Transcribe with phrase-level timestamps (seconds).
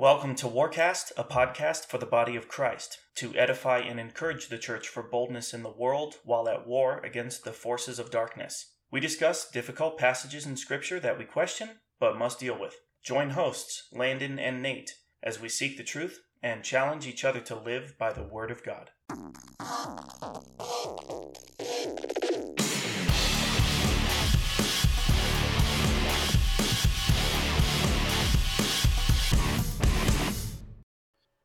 [0.00, 4.56] Welcome to Warcast, a podcast for the body of Christ, to edify and encourage the
[4.56, 8.74] church for boldness in the world while at war against the forces of darkness.
[8.92, 12.76] We discuss difficult passages in Scripture that we question but must deal with.
[13.02, 17.56] Join hosts Landon and Nate as we seek the truth and challenge each other to
[17.56, 18.90] live by the Word of God.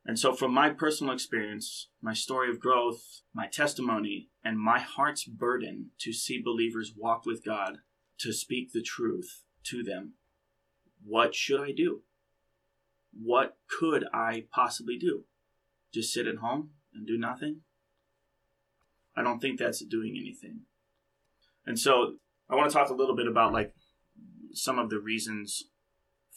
[0.05, 5.23] And so, from my personal experience, my story of growth, my testimony, and my heart's
[5.23, 7.78] burden to see believers walk with God,
[8.19, 10.14] to speak the truth to them,
[11.05, 12.01] what should I do?
[13.14, 15.23] What could I possibly do?
[15.93, 17.61] Just sit at home and do nothing?
[19.15, 20.61] I don't think that's doing anything.
[21.65, 22.15] And so,
[22.50, 23.73] I want to talk a little bit about like
[24.51, 25.64] some of the reasons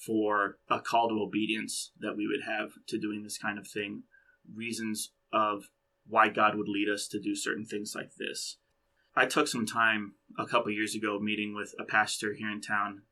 [0.04, 4.02] for a call to obedience that we would have to doing this kind of thing,
[4.54, 5.70] reasons of
[6.06, 8.58] why God would lead us to do certain things like this.
[9.14, 13.02] I took some time a couple years ago meeting with a pastor here in town.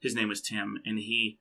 [0.00, 1.40] His name was Tim, and he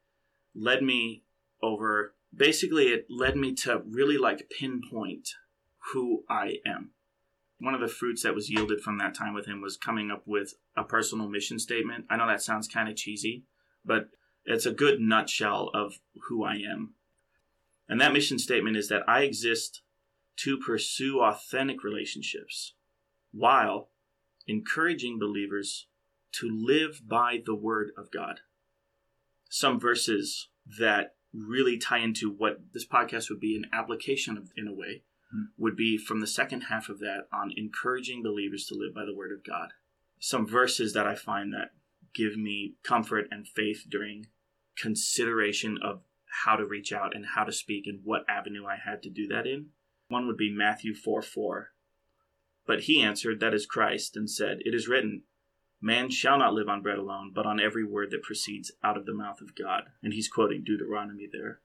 [0.56, 1.24] led me
[1.62, 5.30] over basically it led me to really like pinpoint
[5.94, 6.92] who I am.
[7.60, 10.24] One of the fruits that was yielded from that time with him was coming up
[10.26, 12.06] with a personal mission statement.
[12.10, 13.46] I know that sounds kind of cheesy,
[13.84, 14.10] but
[14.48, 16.94] it's a good nutshell of who I am.
[17.90, 19.82] And that mission statement is that I exist
[20.38, 22.74] to pursue authentic relationships
[23.32, 23.90] while
[24.48, 25.88] encouraging believers
[26.34, 28.40] to live by the Word of God.
[29.50, 30.48] Some verses
[30.80, 35.04] that really tie into what this podcast would be an application of, in a way,
[35.32, 35.44] hmm.
[35.58, 39.16] would be from the second half of that on encouraging believers to live by the
[39.16, 39.74] Word of God.
[40.20, 41.72] Some verses that I find that
[42.16, 44.28] give me comfort and faith during
[44.80, 46.02] consideration of
[46.46, 49.28] how to reach out and how to speak and what avenue I had to do
[49.28, 49.68] that in.
[50.10, 51.72] One would be Matthew 4 4.
[52.66, 55.24] But he answered, That is Christ, and said, It is written,
[55.82, 59.06] Man shall not live on bread alone, but on every word that proceeds out of
[59.06, 59.84] the mouth of God.
[60.04, 61.62] And he's quoting Deuteronomy there.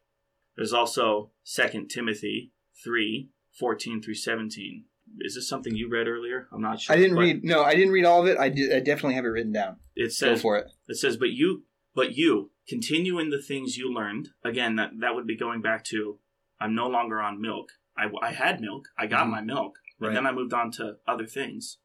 [0.56, 4.84] There's also 2 Timothy 3 14 through 17.
[5.20, 6.48] Is this something you read earlier?
[6.52, 6.94] I'm not sure.
[6.94, 7.44] I didn't read.
[7.44, 8.38] No, I didn't read all of it.
[8.38, 9.76] I, did, I definitely have it written down.
[9.94, 10.68] It says, Go for it.
[10.88, 11.64] It says, But you,
[11.94, 14.30] but you, continue in the things you learned.
[14.44, 16.18] Again, that, that would be going back to
[16.60, 17.70] I'm no longer on milk.
[17.96, 18.86] I, I had milk.
[18.96, 19.30] I got mm-hmm.
[19.30, 19.76] my milk.
[19.98, 20.08] Right.
[20.08, 21.78] And then I moved on to other things.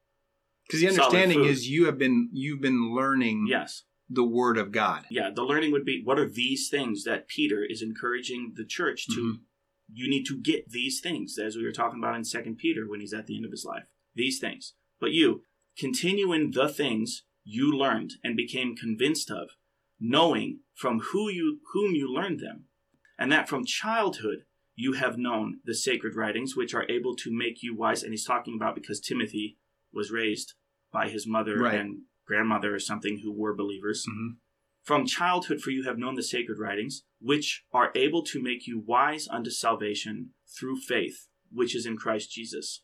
[0.68, 5.06] Because the understanding is you have been you've been learning yes the word of God.
[5.10, 9.06] Yeah, the learning would be what are these things that Peter is encouraging the church
[9.08, 9.44] to mm-hmm.
[9.94, 13.02] you need to get these things as we were talking about in second Peter when
[13.02, 13.90] he's at the end of his life.
[14.16, 14.74] These things.
[15.00, 15.44] But you
[15.78, 19.50] continue in the things you learned and became convinced of
[20.00, 22.66] knowing from who you whom you learned them,
[23.18, 24.40] and that from childhood
[24.76, 28.04] you have known the sacred writings which are able to make you wise.
[28.04, 29.58] And he's talking about because Timothy
[29.92, 30.54] was raised
[30.94, 31.74] by his mother right.
[31.74, 34.06] and grandmother or something who were believers.
[34.08, 34.36] Mm-hmm.
[34.84, 38.80] From childhood, for you have known the sacred writings, which are able to make you
[38.80, 42.84] wise unto salvation through faith, which is in Christ Jesus.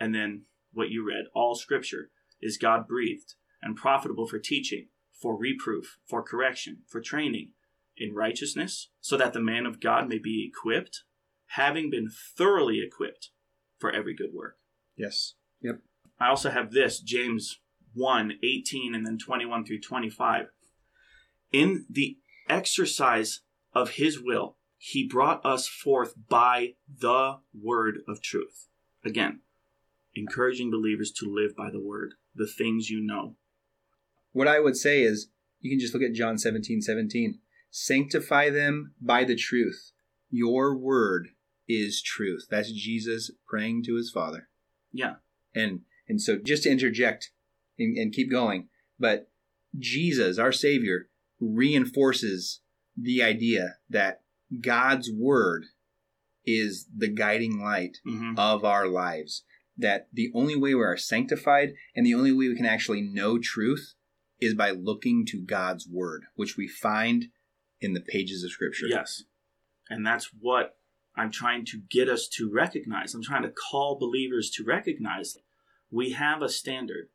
[0.00, 4.88] And then what you read all scripture is God breathed and profitable for teaching,
[5.20, 7.50] for reproof, for correction, for training
[7.96, 11.02] in righteousness, so that the man of God may be equipped,
[11.48, 13.30] having been thoroughly equipped
[13.78, 14.58] for every good work.
[14.96, 15.34] Yes.
[15.62, 15.80] Yep.
[16.20, 17.60] I also have this, James
[17.94, 20.48] 1 18 and then 21 through 25.
[21.52, 22.18] In the
[22.48, 23.40] exercise
[23.72, 28.68] of his will, he brought us forth by the word of truth.
[29.04, 29.40] Again,
[30.14, 33.36] encouraging believers to live by the word, the things you know,
[34.36, 35.28] what I would say is
[35.60, 37.38] you can just look at John 17 17.
[37.70, 39.92] Sanctify them by the truth.
[40.30, 41.28] Your word
[41.66, 42.46] is truth.
[42.50, 44.48] That's Jesus praying to his Father.
[44.92, 45.14] Yeah.
[45.54, 47.30] And and so just to interject
[47.78, 49.30] and, and keep going, but
[49.78, 51.08] Jesus, our Savior,
[51.40, 52.60] reinforces
[52.94, 54.20] the idea that
[54.60, 55.64] God's word
[56.44, 58.34] is the guiding light mm-hmm.
[58.38, 59.44] of our lives.
[59.78, 63.38] That the only way we are sanctified and the only way we can actually know
[63.38, 63.94] truth
[64.40, 67.26] is by looking to God's word, which we find
[67.80, 68.86] in the pages of Scripture.
[68.86, 69.24] Yes.
[69.88, 70.76] And that's what
[71.16, 73.14] I'm trying to get us to recognize.
[73.14, 75.36] I'm trying to call believers to recognize
[75.90, 77.08] we have a standard,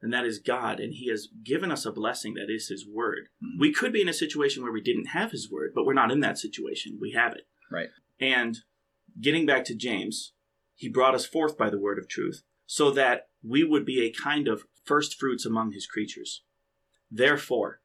[0.00, 3.28] and that is God, and He has given us a blessing that is His word.
[3.42, 3.60] Mm-hmm.
[3.60, 6.12] We could be in a situation where we didn't have His word, but we're not
[6.12, 6.98] in that situation.
[7.00, 7.48] We have it.
[7.70, 7.88] Right.
[8.20, 8.58] And
[9.20, 10.32] getting back to James,
[10.78, 14.12] he brought us forth by the word of truth so that we would be a
[14.12, 16.44] kind of first fruits among His creatures.
[17.10, 17.80] Therefore,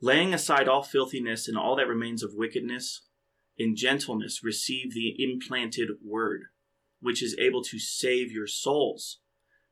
[0.00, 3.02] laying aside all filthiness and all that remains of wickedness,
[3.58, 6.44] in gentleness receive the implanted word,
[7.00, 9.20] which is able to save your souls.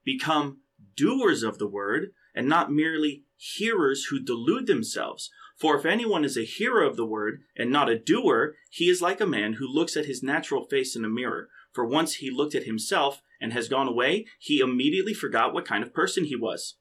[0.04, 0.60] Become
[0.96, 5.30] doers of the word, and not merely hearers who delude themselves.
[5.56, 9.00] For if anyone is a hearer of the word and not a doer, he is
[9.00, 11.48] like a man who looks at his natural face in a mirror.
[11.72, 15.84] For once he looked at himself and has gone away, he immediately forgot what kind
[15.84, 16.74] of person he was.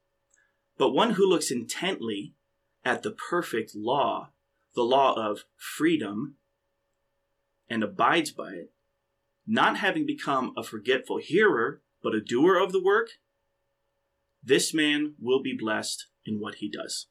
[0.78, 2.34] But one who looks intently
[2.84, 4.32] at the perfect law,
[4.76, 6.36] the law of freedom,
[7.70, 8.72] and abides by it,
[9.46, 13.10] not having become a forgetful hearer, but a doer of the work,
[14.44, 17.08] this man will be blessed in what he does.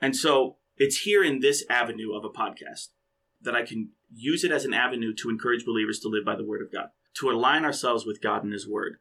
[0.00, 2.88] And so it's here in this avenue of a podcast
[3.40, 6.44] that I can use it as an avenue to encourage believers to live by the
[6.44, 8.98] word of God, to align ourselves with God and his word,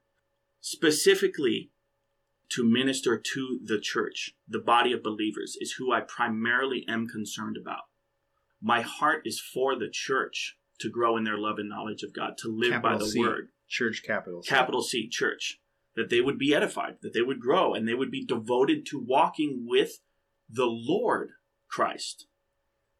[0.62, 1.72] specifically
[2.50, 7.58] to minister to the church, the body of believers, is who I primarily am concerned
[7.58, 7.82] about.
[8.62, 12.38] My heart is for the church to grow in their love and knowledge of God,
[12.40, 13.20] to live Capital by the C.
[13.20, 13.50] word.
[13.68, 14.42] Church capital.
[14.42, 14.50] C.
[14.50, 15.60] Capital C, church.
[15.96, 19.00] That they would be edified, that they would grow, and they would be devoted to
[19.00, 20.00] walking with
[20.48, 21.32] the Lord
[21.68, 22.28] Christ.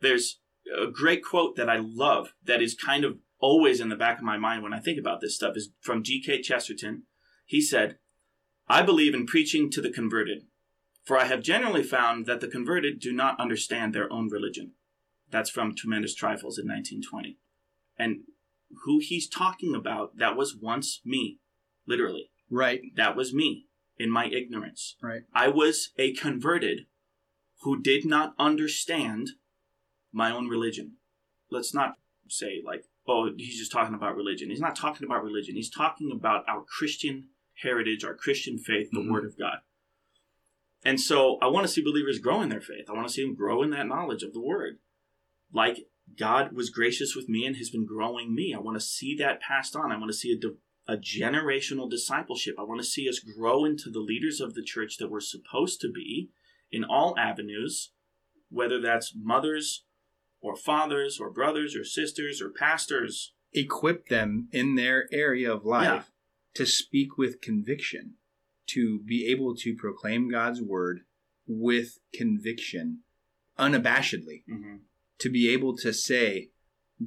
[0.02, 0.40] There's
[0.76, 4.24] a great quote that I love that is kind of always in the back of
[4.24, 6.42] my mind when I think about this stuff is from G.K.
[6.42, 7.04] Chesterton.
[7.46, 8.00] He said,
[8.68, 10.44] I believe in preaching to the converted,
[11.06, 14.74] for I have generally found that the converted do not understand their own religion.
[15.32, 17.38] That's from Tremendous Trifles in 1920.
[17.98, 18.24] And
[18.86, 21.40] who he's talking about, that was once me,
[21.86, 22.30] literally.
[22.50, 22.82] Right.
[22.96, 23.68] That was me
[23.98, 24.96] in my ignorance.
[25.02, 25.24] Right.
[25.34, 26.86] I was a converted
[27.62, 29.32] who did not understand
[30.12, 30.94] my own religion.
[31.50, 31.96] Let's not
[32.28, 34.50] say, like, oh, he's just talking about religion.
[34.50, 35.56] He's not talking about religion.
[35.56, 37.30] He's talking about our Christian
[37.62, 39.12] heritage, our Christian faith, the Mhm.
[39.12, 39.60] Word of God.
[40.84, 42.90] And so I want to see believers grow in their faith.
[42.90, 44.80] I want to see them grow in that knowledge of the Word.
[45.52, 45.88] Like
[46.18, 48.54] God was gracious with me and has been growing me.
[48.54, 49.92] I want to see that passed on.
[49.92, 50.58] I want to see a, di-
[50.88, 52.56] a generational discipleship.
[52.58, 55.82] I want to see us grow into the leaders of the church that we're supposed
[55.82, 56.30] to be
[56.72, 57.92] in all avenues,
[58.50, 59.86] whether that's mothers
[60.40, 63.34] or fathers or brothers or sisters or pastors.
[63.54, 66.12] Equip them in their area of life.
[66.58, 68.14] To speak with conviction,
[68.68, 71.02] to be able to proclaim God's word
[71.48, 73.00] with conviction,
[73.58, 74.76] unabashedly, Mm-hmm.
[75.20, 76.50] to be able to say,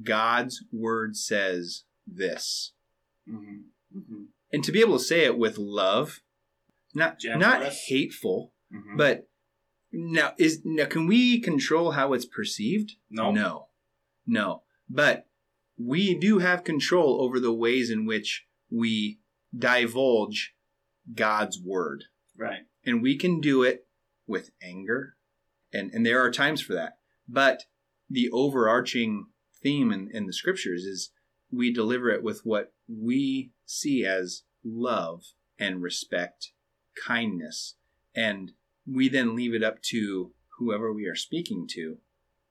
[0.02, 2.72] God's word says this.
[3.28, 3.98] Mm-hmm.
[3.98, 4.22] Mm-hmm.
[4.52, 6.20] And to be able to say it with love,
[6.94, 8.96] not not hateful, Mm-hmm.
[8.96, 9.28] but
[9.92, 12.92] now is now can we control how it's perceived?
[13.10, 13.66] no, No.
[14.26, 14.62] No.
[14.88, 15.26] But
[15.76, 19.18] we do have control over the ways in which we
[19.56, 20.54] divulge
[21.14, 22.04] God's word.
[22.36, 23.86] right, And we can do it
[24.26, 25.16] with anger.
[25.72, 26.98] And, and there are times for that.
[27.28, 27.64] But
[28.08, 29.26] the overarching
[29.62, 31.10] theme in, in the scriptures is
[31.50, 35.22] we deliver it with what we see as love
[35.58, 36.52] and respect,
[37.06, 37.76] kindness.
[38.14, 38.52] And
[38.86, 41.98] we then leave it up to whoever we are speaking to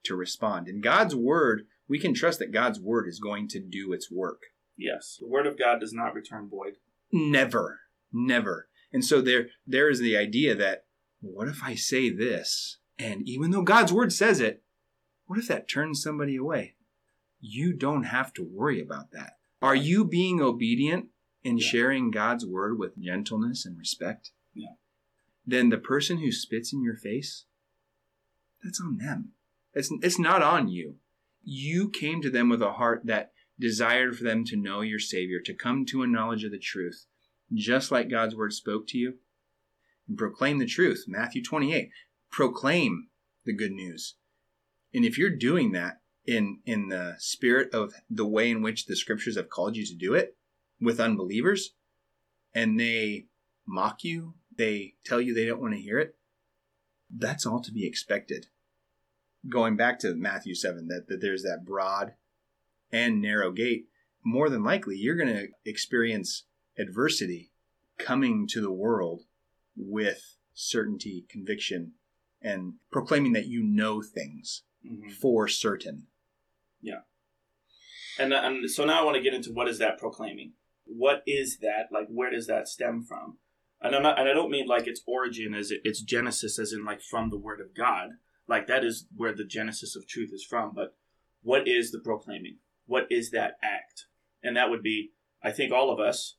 [0.04, 0.68] to respond.
[0.68, 4.44] In God's word, we can trust that God's word is going to do its work.
[4.78, 6.76] yes, the word of God does not return void.
[7.12, 8.68] Never, never.
[8.92, 10.86] And so there, there is the idea that
[11.22, 14.64] what if I say this, and even though God's word says it,
[15.26, 16.76] what if that turns somebody away?
[17.40, 19.34] You don't have to worry about that.
[19.62, 21.08] Are you being obedient
[21.44, 21.68] in Yeah.
[21.68, 24.32] sharing God's word with gentleness and respect?
[24.54, 24.74] Yeah.
[25.46, 27.46] Then the person who spits in your face,
[28.64, 29.34] that's on them.
[29.74, 30.96] It's, it's not on you.
[31.44, 35.40] You came to them with a heart that desired for them to know your Savior,
[35.42, 37.06] to come to a knowledge of the truth,
[37.54, 39.16] just like God's word spoke to you.
[40.08, 41.06] And proclaim the truth.
[41.08, 41.90] Matthew 28.
[42.32, 43.08] Proclaim
[43.46, 44.16] the good news.
[44.94, 48.96] And if you're doing that in, in the spirit of the way in which the
[48.96, 50.36] scriptures have called you to do it
[50.82, 51.74] with unbelievers,
[52.54, 53.26] and they
[53.68, 56.16] mock you, they tell you they don't want to hear it,
[57.16, 58.48] that's all to be expected.
[59.48, 62.14] Going back to Matthew 7, that, that there's that broad
[62.92, 63.86] and narrow gate,
[64.24, 66.46] more than likely you're going to experience
[66.80, 67.52] adversity
[67.98, 69.24] coming to the world
[69.76, 71.94] with certainty, conviction,
[72.42, 75.10] and proclaiming that you know things Mm-hmm.
[75.10, 76.08] for certain.
[76.82, 77.02] Yeah.
[78.18, 80.54] And, and so now I want to get into what is that proclaiming?
[80.86, 81.90] What is that?
[81.92, 83.40] Like, where does that stem from?
[83.82, 86.72] And I'm not, and I don't mean like its origin as it, its genesis, as
[86.72, 88.12] in like from the Word of God.
[88.48, 90.72] Like that is where the genesis of truth is from.
[90.74, 90.96] But
[91.44, 92.60] what is the proclaiming?
[92.86, 94.06] What is that act?
[94.42, 95.12] And that would be,
[95.44, 96.38] I think all of us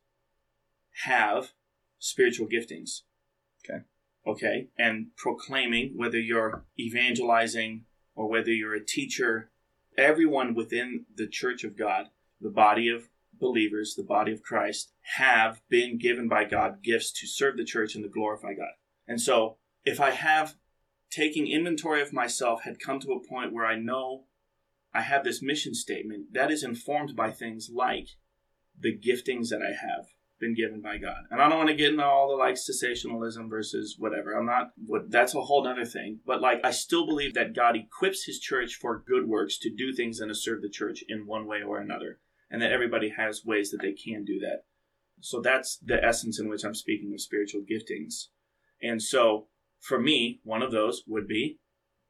[1.04, 1.52] have
[1.98, 3.02] spiritual giftings.
[3.64, 3.84] Okay.
[4.26, 4.68] Okay.
[4.78, 9.50] And proclaiming, whether you're evangelizing or whether you're a teacher,
[9.96, 12.06] everyone within the church of God,
[12.40, 17.26] the body of believers, the body of Christ, have been given by God gifts to
[17.26, 18.72] serve the church and to glorify God.
[19.08, 20.56] And so, if I have
[21.10, 24.24] taking inventory of myself had come to a point where I know
[24.92, 28.08] I have this mission statement that is informed by things like
[28.78, 30.06] the giftings that I have
[30.40, 31.24] been given by God.
[31.30, 34.32] And I don't want to get into all the like cessationalism versus whatever.
[34.32, 36.20] I'm not what that's a whole other thing.
[36.26, 39.92] But like I still believe that God equips his church for good works to do
[39.92, 42.18] things and to serve the church in one way or another.
[42.50, 44.64] And that everybody has ways that they can do that.
[45.20, 48.28] So that's the essence in which I'm speaking of spiritual giftings.
[48.82, 51.58] And so for me, one of those would be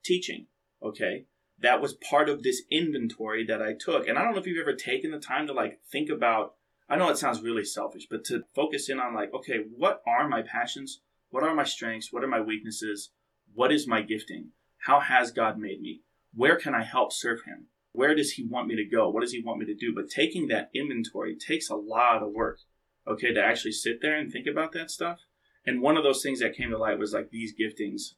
[0.04, 0.46] teaching.
[0.82, 1.26] Okay.
[1.58, 4.08] That was part of this inventory that I took.
[4.08, 6.54] And I don't know if you've ever taken the time to like think about
[6.90, 10.28] I know it sounds really selfish, but to focus in on like, okay, what are
[10.28, 11.00] my passions?
[11.30, 12.12] What are my strengths?
[12.12, 13.10] What are my weaknesses?
[13.54, 14.48] What is my gifting?
[14.86, 16.00] How has God made me?
[16.34, 17.68] Where can I help serve Him?
[17.92, 19.08] Where does He want me to go?
[19.08, 19.94] What does He want me to do?
[19.94, 22.58] But taking that inventory takes a lot of work,
[23.06, 25.20] okay, to actually sit there and think about that stuff.
[25.64, 28.14] And one of those things that came to light was like these giftings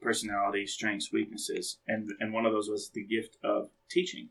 [0.00, 1.78] personality, strengths, weaknesses.
[1.88, 4.28] And, and one of those was the gift of teaching.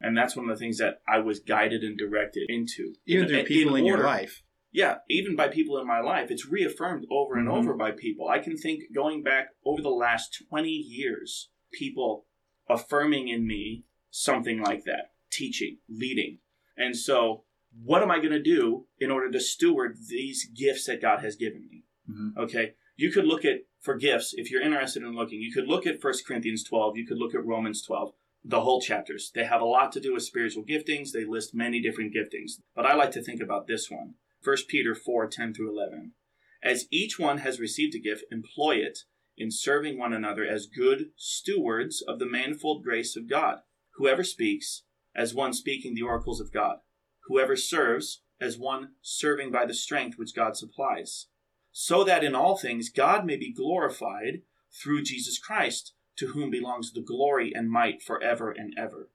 [0.00, 2.94] And that's one of the things that I was guided and directed into.
[3.06, 4.42] Even through people in, in your life.
[4.72, 6.30] Yeah, even by people in my life.
[6.30, 7.56] It's reaffirmed over and mm-hmm.
[7.56, 8.28] over by people.
[8.28, 12.26] I can think going back over the last 20 years, people
[12.68, 16.38] affirming in me something like that teaching, leading.
[16.76, 17.44] And so,
[17.82, 21.36] what am I going to do in order to steward these gifts that God has
[21.36, 21.84] given me?
[22.10, 22.38] Mm-hmm.
[22.38, 22.74] Okay.
[22.96, 26.02] You could look at, for gifts, if you're interested in looking, you could look at
[26.02, 28.12] 1 Corinthians 12, you could look at Romans 12
[28.48, 29.32] the whole chapters.
[29.34, 31.10] They have a lot to do with spiritual giftings.
[31.10, 32.52] They list many different giftings.
[32.74, 36.12] But I like to think about this one 1 Peter 4 10 through 11.
[36.62, 39.00] As each one has received a gift, employ it
[39.36, 43.58] in serving one another as good stewards of the manifold grace of God.
[43.96, 44.84] Whoever speaks,
[45.14, 46.78] as one speaking the oracles of God.
[47.26, 51.26] Whoever serves, as one serving by the strength which God supplies.
[51.72, 56.92] So that in all things God may be glorified through Jesus Christ to whom belongs
[56.92, 59.10] the glory and might forever and ever.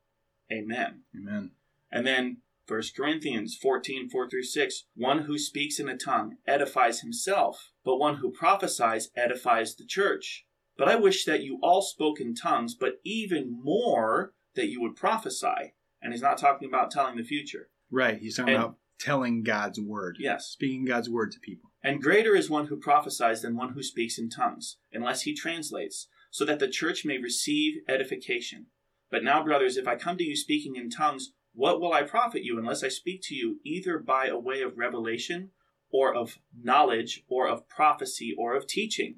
[0.52, 1.04] Amen.
[1.16, 1.52] Amen.
[1.92, 4.86] And then 1 Corinthians 14, 4 through 6.
[4.96, 10.46] One who speaks in a tongue edifies himself, but one who prophesies edifies the church.
[10.78, 14.96] But I wish that you all spoke in tongues, but even more that you would
[14.96, 15.76] prophesy.
[16.02, 17.70] And he's not talking about telling the future.
[17.92, 18.20] Right.
[18.20, 20.18] He's talking and, about telling God's word.
[20.20, 20.48] Yes.
[20.48, 21.72] Speaking God's word to people.
[21.84, 26.08] And greater is one who prophesies than one who speaks in tongues, unless he translates
[26.32, 28.68] so that the church may receive edification.
[29.12, 32.44] But now, brothers, if I come to you speaking in tongues, what will I profit
[32.44, 35.52] you unless I speak to you either by a way of revelation,
[35.92, 39.18] or of knowledge, or of prophecy, or of teaching?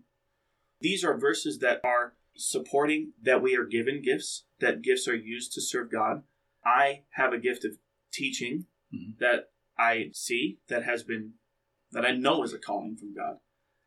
[0.82, 5.53] These are verses that are supporting that we are given gifts, that gifts are used
[5.53, 6.24] to serve God.
[6.65, 7.77] I have a gift of
[8.12, 9.12] teaching mm-hmm.
[9.20, 11.34] that I see that has been,
[11.91, 13.38] that I know is a calling from God,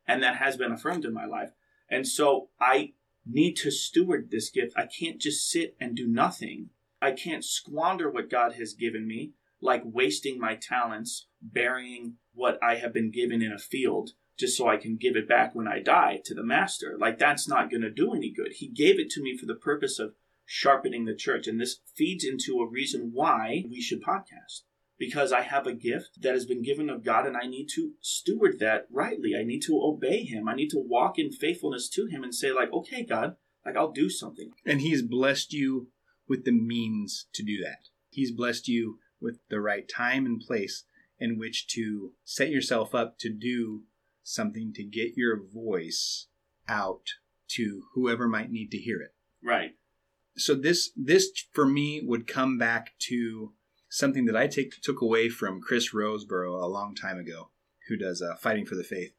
[0.06, 1.50] and that has been affirmed in my life.
[1.90, 2.92] And so I
[3.26, 4.72] need to steward this gift.
[4.76, 6.70] I can't just sit and do nothing.
[7.02, 12.76] I can't squander what God has given me, like wasting my talents, burying what I
[12.76, 15.80] have been given in a field just so I can give it back when I
[15.80, 16.96] die to the master.
[16.98, 18.52] Like, that's not going to do any good.
[18.56, 20.14] He gave it to me for the purpose of
[20.44, 21.46] sharpening the church.
[21.46, 24.62] And this feeds into a reason why we should podcast
[24.98, 27.92] because I have a gift that has been given of God and I need to
[28.00, 29.34] steward that rightly.
[29.38, 30.48] I need to obey Him.
[30.48, 33.92] I need to walk in faithfulness to Him and say, like, okay, God, like I'll
[33.92, 34.50] do something.
[34.64, 35.88] And He's blessed you
[36.28, 37.88] with the means to do that.
[38.10, 40.84] He's blessed you with the right time and place
[41.18, 43.84] in which to set yourself up to do
[44.22, 46.26] something to get your voice
[46.68, 47.04] out
[47.48, 49.14] to whoever might need to hear it.
[49.42, 49.72] Right.
[50.36, 53.52] So this this for me would come back to
[53.96, 57.50] something that I take took away from Chris Rosebrough a long time ago,
[57.88, 59.14] who does uh, Fighting for the Faith,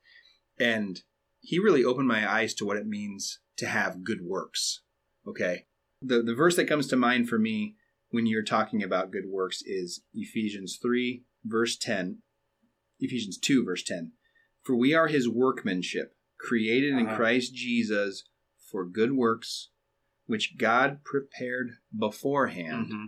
[0.60, 1.02] and
[1.40, 4.82] he really opened my eyes to what it means to have good works.
[5.28, 5.66] Okay,
[6.02, 7.76] the the verse that comes to mind for me
[8.12, 12.20] when you're talking about good works is Ephesians three verse ten,
[13.00, 14.12] Ephesians two verse ten,
[14.62, 17.10] for we are His workmanship, created uh-huh.
[17.10, 18.26] in Christ Jesus
[18.72, 19.70] for good works,
[20.28, 22.86] which God prepared beforehand.
[22.86, 23.06] Mm-hmm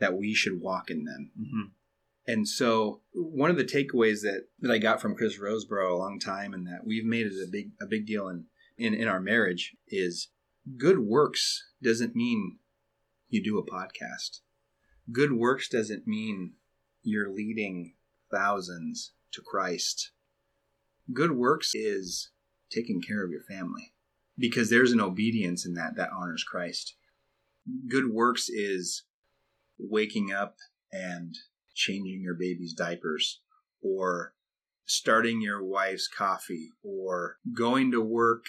[0.00, 1.30] that we should walk in them.
[1.38, 1.68] Mm-hmm.
[2.26, 6.18] And so, one of the takeaways that, that I got from Chris Rosebrough a long
[6.18, 8.44] time, and that we've made it a big a big deal in,
[8.76, 10.28] in in our marriage, is
[10.76, 12.58] good works doesn't mean
[13.28, 14.40] you do a podcast.
[15.10, 16.54] Good works doesn't mean
[17.02, 17.94] you're leading
[18.30, 20.12] thousands to Christ.
[21.12, 22.30] Good works is
[22.70, 23.92] taking care of your family
[24.38, 26.94] because there's an obedience in that that honors Christ.
[27.88, 29.04] good works is
[29.88, 30.56] waking up
[30.92, 31.34] and
[31.74, 33.40] changing your baby's diapers
[33.82, 34.34] or
[34.84, 38.44] starting your wife's coffee or going to work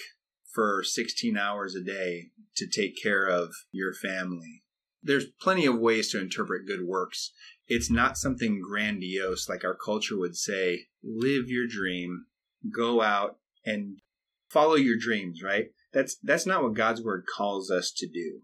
[0.53, 4.63] for 16 hours a day to take care of your family.
[5.03, 7.31] There's plenty of ways to interpret good works.
[7.67, 12.25] It's not something grandiose like our culture would say, live your dream,
[12.75, 13.99] go out and
[14.49, 15.67] follow your dreams, right?
[15.93, 18.41] That's that's not what God's word calls us to do.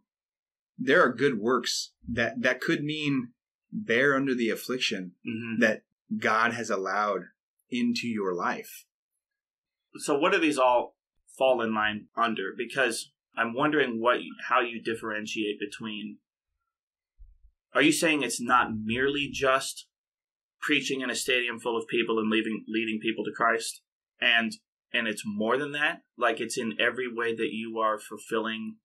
[0.78, 3.30] There are good works that that could mean
[3.72, 5.62] bear under the affliction Mm-hmm.
[5.62, 5.82] that
[6.18, 7.22] God has allowed
[7.70, 8.86] into your life.
[9.98, 10.96] So, what do these all
[11.38, 12.54] fall in line under?
[12.58, 16.18] Because I'm wondering what how you differentiate between.
[17.74, 19.88] Are you saying it's not merely just
[20.62, 23.82] preaching in a stadium full of people and leaving leading people to Christ,
[24.22, 24.54] and
[24.94, 26.02] and it's more than that?
[26.18, 28.78] Like it's in every way that you are fulfilling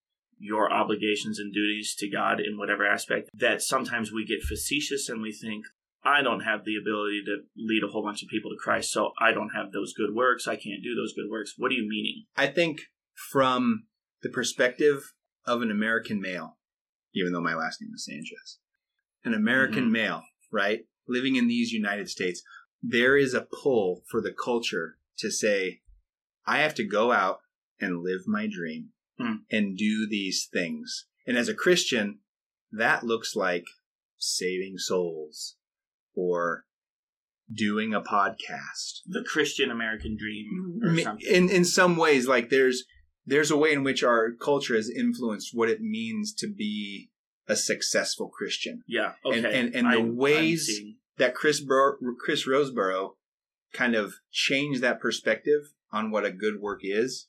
[0.42, 3.30] your obligations and duties to God in whatever aspect.
[3.32, 5.64] That sometimes we get facetious and we think.
[6.04, 9.12] I don't have the ability to lead a whole bunch of people to Christ, so
[9.20, 10.48] I don't have those good works.
[10.48, 11.54] I can't do those good works.
[11.56, 12.24] What are you meaning?
[12.36, 12.80] I think
[13.30, 13.84] from
[14.22, 15.12] the perspective
[15.46, 16.58] of an American male,
[17.14, 18.58] even though my last name is Sanchez,
[19.24, 19.92] an American Mhm.
[19.92, 22.42] male, right, living in these United States,
[22.82, 25.82] there is a pull for the culture to say,
[26.44, 27.38] I have to go out
[27.78, 29.34] and live my dream Hmm.
[29.50, 31.06] and do these things.
[31.26, 32.18] And as a Christian,
[32.72, 33.64] that looks like
[34.18, 35.56] saving souls
[36.14, 36.64] or
[37.52, 41.26] doing a podcast The Christian American dream or something.
[41.28, 42.84] in in some ways like there's
[43.26, 47.10] there's a way in which our culture has influenced what it means to be
[47.48, 49.12] a successful christian Yeah.
[49.24, 49.38] Okay.
[49.38, 50.80] And- and- and the I'm- I'm ways-
[51.18, 53.16] that chris Bur- chris rosebrough
[53.72, 57.28] kind of changed that perspective on what a good work is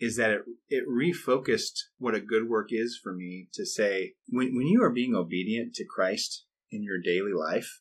[0.00, 4.56] is that it it refocused what a good work is for me to say when
[4.56, 7.80] when you are being obedient to christ in your daily life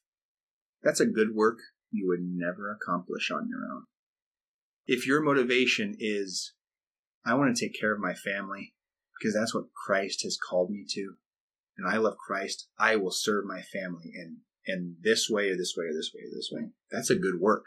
[0.83, 1.57] that's a good work
[1.91, 3.83] you would never accomplish on your own
[4.85, 6.53] if your motivation is
[7.25, 8.73] I want to take care of my family
[9.19, 11.13] because that's what Christ has called me to,
[11.77, 15.75] and I love Christ, I will serve my family in in this way or this
[15.77, 16.69] way or this way or this way.
[16.91, 17.65] That's a good work.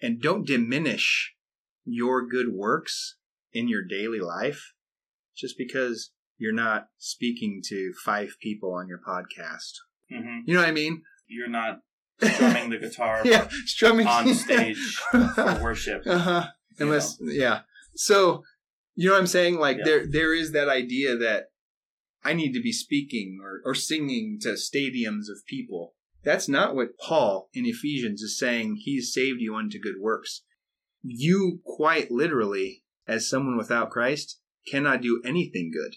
[0.00, 1.34] And don't diminish
[1.84, 3.17] your good works
[3.52, 4.72] in your daily life
[5.36, 9.72] just because you're not speaking to five people on your podcast.
[10.12, 10.42] Mhm.
[10.46, 11.02] You know what I mean?
[11.26, 11.80] You're not
[12.22, 16.02] strumming the guitar Yeah, strumming on stage for worship.
[16.06, 16.48] uh-huh.
[16.78, 17.60] Unless, yeah.
[17.94, 18.42] So,
[18.94, 19.58] you know what I'm saying?
[19.58, 19.84] Like Yeah.
[19.84, 21.46] there, there is that idea that
[22.24, 25.94] I need to be speaking or, or singing to stadiums of people.
[26.24, 28.78] That's not what Paul in Ephesians is saying.
[28.80, 30.42] He's saved you unto good works.
[31.02, 34.38] You quite literally, as someone without Christ,
[34.70, 35.96] cannot do anything good.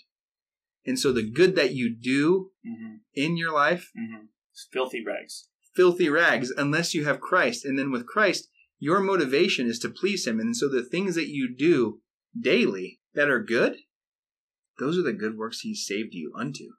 [0.86, 5.50] And so the good that you do hmm in your life hmm It's filthy rags.
[5.76, 7.66] filthy rags unless you have Christ.
[7.66, 8.48] And then with Christ,
[8.80, 10.40] your motivation is to please Him.
[10.40, 12.00] And so the things that you do
[12.40, 13.76] daily that are good,
[14.80, 16.70] those are the good works He saved you unto.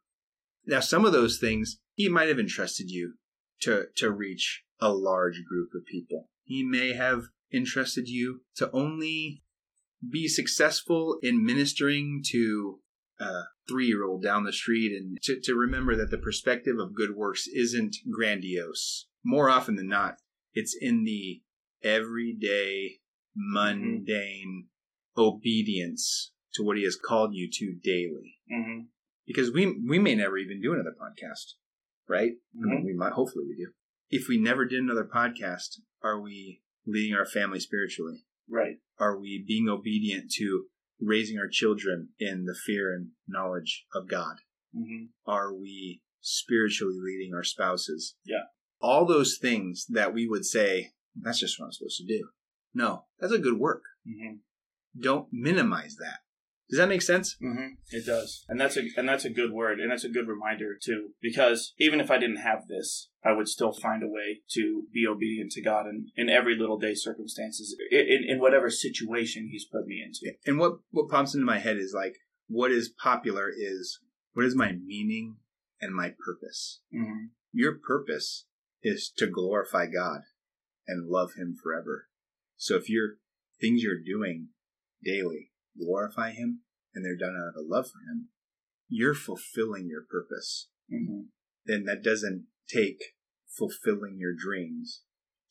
[0.66, 3.14] Now, some of those things He might have entrusted you
[3.60, 6.28] to, to reach a large group of people.
[6.44, 9.41] He may have entrusted you to only
[10.10, 12.80] be successful in ministering to
[13.20, 16.94] a three year old down the street and to, to remember that the perspective of
[16.94, 19.06] good works isn't grandiose.
[19.24, 20.16] More often than not,
[20.54, 21.42] it's in the
[21.84, 22.98] everyday,
[23.36, 24.66] mundane
[25.16, 28.38] obedience to what he has called you to daily.
[28.50, 28.80] hmm
[29.26, 31.54] Because we we may never even do another podcast,
[32.08, 32.32] right?
[32.60, 33.12] I mean, we might.
[33.12, 33.72] Hopefully, we do.
[34.10, 38.24] If we never did another podcast, are we leading our family spiritually?
[38.50, 38.76] Right.
[39.02, 40.66] Are we being obedient to
[41.00, 44.36] raising our children in the fear and knowledge of God?
[44.72, 48.14] hmm Are we spiritually leading our spouses?
[48.24, 48.44] Yeah.
[48.80, 52.28] All those things that we would say, that's just what I'm supposed to do.
[52.72, 53.82] No, that's a good work.
[54.06, 54.36] hmm
[54.98, 56.20] Don't minimize that.
[56.70, 57.36] Does that make sense?
[57.40, 60.26] hmm It does, and that's a and that's a good word, and that's a good
[60.26, 61.10] reminder too.
[61.20, 65.06] Because even if I didn't have this, I would still find a way to be
[65.06, 69.86] obedient to God in, in every little day circumstances, in, in, whatever situation He's put
[69.86, 70.34] me into.
[70.46, 72.16] And what, what pops into my head is like,
[72.48, 74.00] what is popular is
[74.32, 75.36] what is my meaning
[75.80, 76.80] and my purpose?
[76.90, 78.46] hmm Your purpose
[78.82, 80.22] is to glorify God
[80.88, 82.08] and love Him forever.
[82.56, 83.16] So if your
[83.60, 84.48] things you're doing
[85.04, 86.60] daily glorify Him
[86.94, 88.28] and they're done out of love for Him,
[88.88, 90.68] you're fulfilling your purpose.
[90.90, 91.22] hmm
[91.66, 92.98] Then that doesn't take
[93.56, 95.02] fulfilling your dreams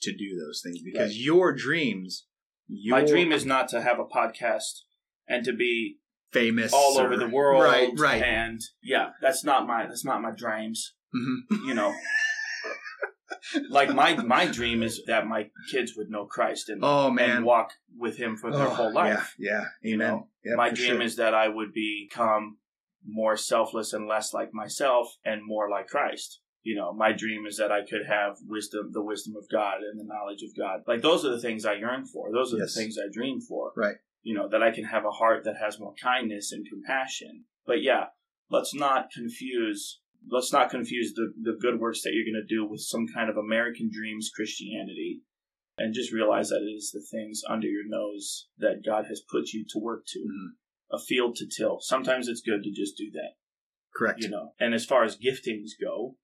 [0.01, 2.25] to do those things because your dreams,
[2.67, 4.81] your, My dream is not to have a podcast
[5.27, 5.97] and to be
[6.31, 7.61] famous all or- over the world.
[7.63, 8.23] Right, right.
[8.23, 10.93] And yeah, that's not my that's not my dreams.
[11.15, 11.65] Mhm.
[11.67, 11.93] You know,
[13.69, 17.45] like my my dream is that my kids would know Christ and Oh man, and
[17.45, 19.35] walk with Him for their Oh, whole life.
[19.37, 19.65] Yeah, yeah.
[19.81, 20.07] You Amen.
[20.07, 21.01] know, Yeah, my dream sure.
[21.01, 22.57] is that I would become
[23.05, 26.39] more selfless and less like myself and more like Christ.
[26.63, 29.99] You know, my dream is that I could have wisdom, the wisdom of God and
[29.99, 30.81] the knowledge of God.
[30.87, 32.31] Like those are the things I yearn for.
[32.31, 32.75] Those are Yes.
[32.75, 33.71] the things I dream for.
[33.75, 33.95] Right.
[34.21, 37.45] You know, that I can have a heart that has more kindness and compassion.
[37.65, 38.05] But yeah,
[38.51, 42.65] let's not confuse let's not confuse the, the good works that you're going to do
[42.65, 45.21] with some kind of American dreams Christianity
[45.77, 49.49] and just realize that it is the things under your nose that God has put
[49.53, 50.49] you to work to Mhm.
[50.91, 51.79] a field to till.
[51.79, 53.31] Sometimes it's good to just do that,
[53.95, 54.21] correct.
[54.21, 54.53] you know.
[54.59, 56.17] And as far as giftings go,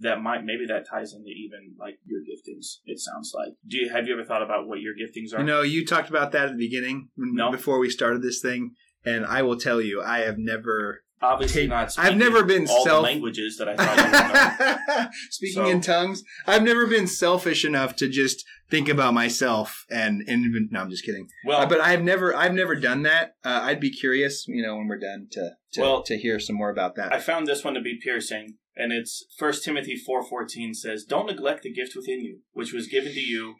[0.00, 2.78] that might maybe that ties into even like your giftings.
[2.84, 3.54] It sounds like.
[3.64, 5.38] Do you have you ever thought about what your giftings are?
[5.40, 7.52] You know, you talked about that at the beginning No.
[7.52, 11.03] before we started this thing, and I will tell you, I have never.
[11.32, 11.84] Obviously not.
[11.84, 15.10] I've speaking never been all self- the languages that I thought.
[15.30, 20.22] Speaking So- in tongues, I've never been selfish enough to just think about myself and
[20.28, 21.28] and no, I'm just kidding.
[21.44, 23.34] Well, Uh, but I've never I've never done that.
[23.44, 26.56] Uh, I'd be curious, you know, when we're done to to, Well, to hear some
[26.56, 27.12] more about that.
[27.12, 31.26] I found this one to be piercing, and it's First Timothy four fourteen says, "Don't
[31.26, 33.54] neglect the gift within you, which was given to you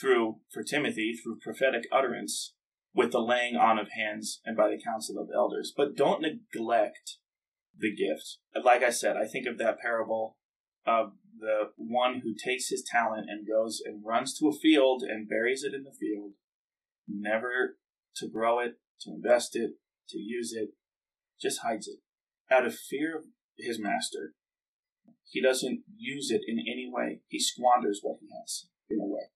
[0.00, 2.54] through for Timothy through prophetic utterance,
[2.94, 5.72] with the laying on of hands and by the counsel of elders.
[5.76, 7.16] But don't neglect
[7.76, 8.38] the gift.
[8.64, 10.36] Like I said, I think of that parable
[10.86, 15.28] of the one who takes his talent and goes and runs to a field and
[15.28, 16.32] buries it in the field,
[17.06, 17.76] never
[18.16, 19.72] to grow it, to invest it,
[20.08, 20.70] to use it,
[21.40, 21.98] just hides it
[22.50, 23.24] out of fear of
[23.56, 24.34] his master.
[25.30, 27.20] He doesn't use it in any way.
[27.28, 29.28] He squanders what he has in a way.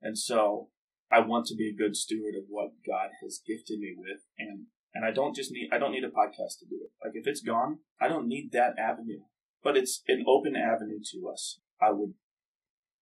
[0.00, 0.70] And so
[1.10, 4.66] I want to be a good steward of what God has gifted me with and
[4.94, 6.90] and I don't just need I don't need a podcast to do it.
[7.04, 9.20] Like if it's gone, I don't need that avenue.
[9.62, 11.60] But it's an open avenue to us.
[11.80, 12.14] I would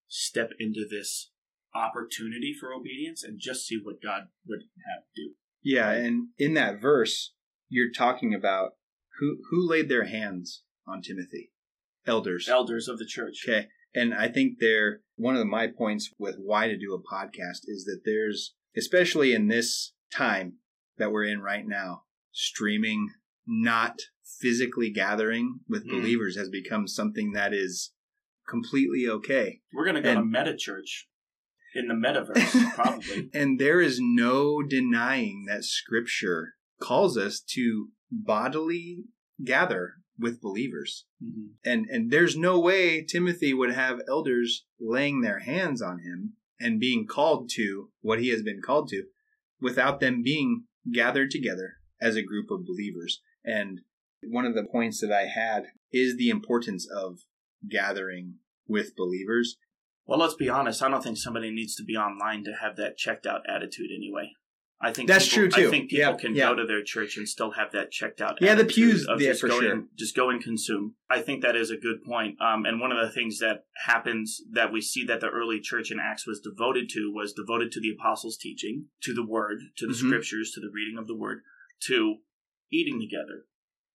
[0.09, 1.31] step into this
[1.75, 5.33] opportunity for obedience and just see what God would have do.
[5.62, 7.35] yeah, and in that verse,
[7.69, 8.73] you're talking about
[9.19, 11.53] who who laid their hands on Timothy,
[12.07, 12.49] elders.
[12.49, 13.45] Elders of the church.
[13.47, 13.69] Okay.
[13.97, 17.85] And I think there, one of my points with why to do a podcast is
[17.87, 20.59] that there's, especially in this time
[20.99, 23.09] that we're in right now, streaming,
[23.47, 23.99] not
[24.39, 25.93] physically gathering with Mm.
[25.93, 27.93] believers has become something that is
[28.47, 29.63] completely okay.
[29.73, 31.09] We're gonna go And- to meta church
[31.75, 33.31] in the metaverse, probably.
[33.33, 39.05] and there is no denying that scripture calls us to bodily
[39.43, 41.05] gather with believers.
[41.23, 41.51] Mhm.
[41.65, 46.81] and and there's no way Timothy would have elders laying their hands on him and
[46.81, 49.05] being called to what he has been called to
[49.61, 53.81] without them being gathered together as a group of believers and
[54.23, 57.21] one of the points that I had is the importance of
[57.69, 59.57] gathering with believers
[60.09, 60.83] Well, let's be honest.
[60.83, 64.31] I don't think somebody needs to be online to have that checked out attitude anyway.
[64.79, 65.69] I think That's people- true, too.
[65.69, 66.49] I think people Yeah, can yeah.
[66.51, 68.37] go to their church and still have that checked out.
[68.43, 69.73] Yeah, the pews- of yeah, just for go sure.
[69.73, 70.97] and, just go and consume.
[71.09, 72.39] I think that is a good point.
[72.43, 75.91] Um, and one of the things that happens that we see that the early church
[75.91, 79.87] in Acts was devoted to was devoted to the apostles' teaching, to the word, to
[79.87, 80.09] the Mhm.
[80.09, 81.43] scriptures, to the reading of the word,
[81.87, 82.19] to
[82.71, 83.47] eating together,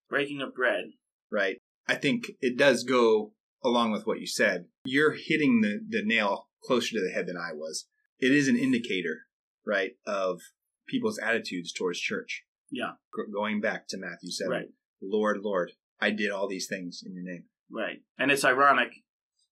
[0.09, 0.93] breaking of bread.
[1.29, 6.03] right I think it does go along with what you said you're hitting the the
[6.03, 7.87] nail closer to the head than I was
[8.19, 9.27] it is an indicator
[9.65, 10.41] right of
[10.87, 12.93] people's attitudes towards church Yeah.
[13.15, 14.67] G- going back to Matthew 7 Right.
[15.01, 18.01] Lord Lord I did all these things in your name Right.
[18.19, 18.91] And it's ironic.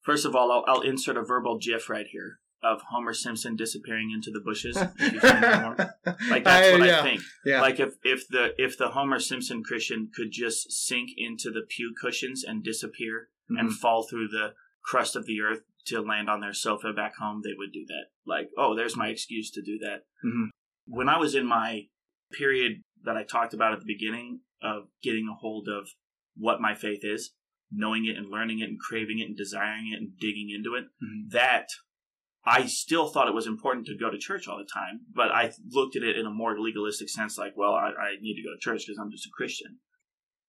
[0.02, 4.12] First of all, I'll, I'll insert a verbal gif right here of Homer Simpson disappearing
[4.14, 4.76] into the bushes.
[4.76, 5.90] if you've seen that one.
[6.30, 7.22] Like that's what yeah, I think.
[7.46, 7.62] yeah.
[7.62, 11.94] Like if, if the if the Homer Simpson Christian could just sink into the pew
[12.02, 13.74] cushions and disappear and Mhm.
[13.76, 17.54] fall through the crust of the earth to land on their sofa back home, they
[17.58, 18.08] would do that.
[18.26, 20.04] Like, oh, there's my excuse to do that.
[20.26, 20.50] Mhm.
[20.90, 21.84] When I was in my
[22.32, 25.88] period that I talked about at the beginning of getting a hold of
[26.36, 27.32] what my faith is,
[27.72, 30.86] knowing it and learning it and craving it and desiring it and digging into it,
[31.02, 31.30] Mhm.
[31.30, 31.68] that
[32.44, 35.54] I still thought it was important to go to church all the time, but I
[35.70, 38.52] looked at it in a more legalistic sense, like, well, I, I need to go
[38.52, 39.80] to church because I'm just a Christian.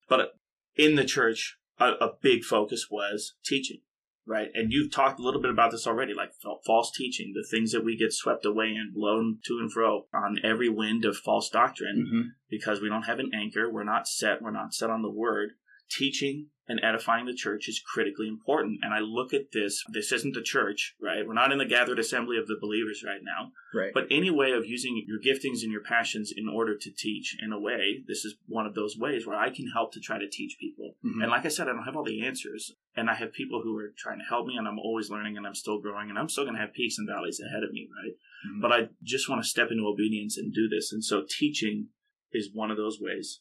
[0.09, 0.35] But
[0.76, 3.83] in the church, a, a big focus was teaching,
[4.31, 4.49] right?
[4.55, 6.31] And you've talked a little bit about this already, like
[6.64, 10.38] false teaching, the things that we get swept away and blown to and fro on
[10.45, 12.23] every wind of false doctrine Mhm.
[12.49, 13.69] because we don't have an anchor.
[13.71, 14.40] We're not set.
[14.40, 15.51] We're not set on the word.
[15.90, 18.79] Teaching and edifying the church is critically important.
[18.83, 21.27] And I look at this, this isn't the church, right?
[21.27, 23.51] We're not in the gathered assembly of the believers right now.
[23.75, 23.91] Right.
[23.93, 27.53] But any way of using your giftings and your passions in order to teach, in
[27.53, 30.29] a way, this is one of those ways where I can help to try to
[30.31, 30.97] teach people.
[31.05, 31.23] Mhm.
[31.23, 32.73] And like I said, I don't have all the answers.
[32.95, 35.47] And I have people who are trying to help me, and I'm always learning, and
[35.47, 37.89] I'm still growing, and I'm still going to have peaks and valleys ahead of me,
[38.03, 38.15] right?
[38.47, 38.61] Mhm.
[38.63, 40.93] But I just want to step into obedience and do this.
[40.93, 41.89] And so teaching
[42.33, 43.41] is one of those ways.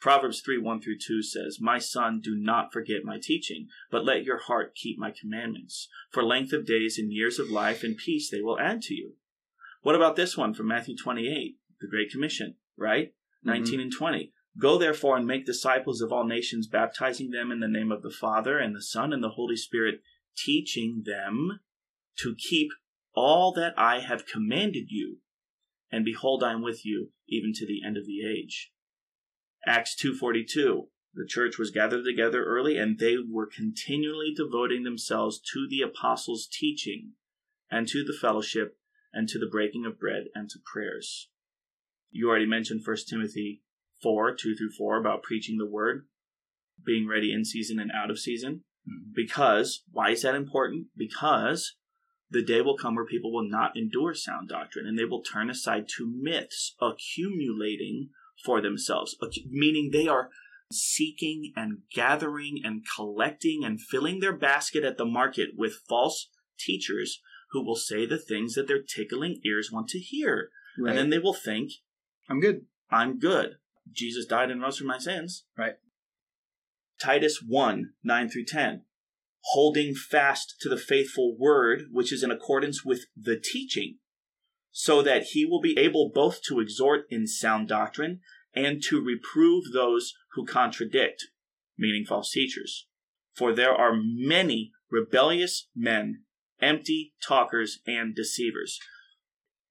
[0.00, 4.24] Proverbs 3 1 through 2 says, My son, do not forget my teaching, but let
[4.24, 5.88] your heart keep my commandments.
[6.10, 9.14] For length of days and years of life and peace they will add to you.
[9.82, 13.08] What about this one from Matthew 28, the Great Commission, right?
[13.46, 13.50] Mm-hmm.
[13.50, 14.32] 19 and 20.
[14.58, 18.10] Go therefore and make disciples of all nations, baptizing them in the name of the
[18.10, 20.00] Father and the Son and the Holy Spirit,
[20.36, 21.60] teaching them
[22.18, 22.70] to keep
[23.14, 25.18] all that I have commanded you.
[25.92, 28.72] And behold, I am with you even to the end of the age.
[29.66, 30.88] Acts 2:42.
[31.12, 36.46] The church was gathered together early and they were continually devoting themselves to the apostles'
[36.46, 37.14] teaching
[37.70, 38.78] and to the fellowship
[39.12, 41.28] and to the breaking of bread and to prayers.
[42.10, 43.62] You already mentioned 1 Timothy
[44.02, 46.08] 4, 2 through 4 about preaching the word,
[46.84, 48.64] being ready in season and out of season.
[48.88, 49.12] Mhm.
[49.14, 50.88] Because, why is that important?
[50.96, 51.76] Because
[52.30, 55.50] the day will come where people will not endure sound doctrine and they will turn
[55.50, 58.10] aside to myths, accumulating
[58.44, 59.16] for themselves,
[59.50, 60.30] meaning they are
[60.72, 67.20] seeking and gathering and collecting and filling their basket at the market with false teachers
[67.50, 70.50] who will say the things that their tickling ears want to hear.
[70.78, 70.90] Right.
[70.90, 71.72] And then they will think,
[72.28, 72.66] I'm good.
[72.90, 73.56] I'm good.
[73.92, 75.44] Jesus died and rose for my sins.
[75.58, 75.74] Right.
[77.00, 78.82] Titus 1 9 through 10.
[79.44, 83.96] Holding fast to the faithful word, which is in accordance with the teaching,
[84.72, 88.20] so that he will be able both to exhort in sound doctrine
[88.54, 91.26] and to reprove those who contradict,
[91.78, 92.86] meaning false teachers.
[93.34, 96.22] For there are many rebellious men,
[96.60, 98.78] empty talkers, and deceivers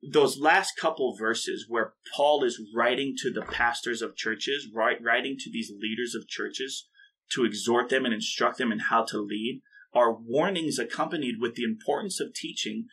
[0.02, 5.52] those last couple verses where Paul is writing to the pastors of churches, writing to
[5.52, 6.88] these leaders of churches
[7.34, 9.62] to exhort them and instruct them in how to lead,
[9.94, 12.86] are warnings accompanied with the importance of teaching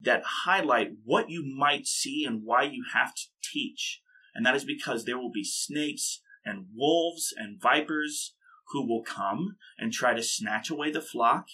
[0.00, 4.00] that highlight what you might see and why you have to teach.
[4.34, 8.34] And that is because there will be snakes and wolves and vipers
[8.68, 11.46] who will come and try to snatch away the flock.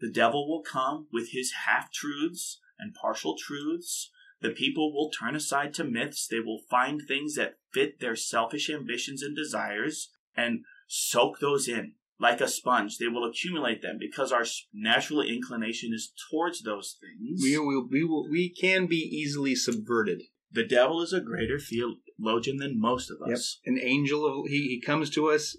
[0.00, 4.10] The devil will come with his half truths and partial truths.
[4.40, 6.26] The people will turn aside to myths.
[6.28, 11.94] They will find things that fit their selfish ambitions and desires and soak those in
[12.20, 12.98] like a sponge.
[12.98, 17.40] They will accumulate them because our natural inclination is towards those things.
[17.42, 20.22] We will, we will, we can be easily subverted.
[20.50, 24.80] the devil is a greater theologian than most of us An angel of he, he
[24.80, 25.56] comes to us